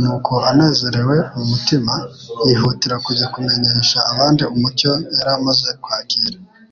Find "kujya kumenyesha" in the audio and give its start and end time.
3.04-3.98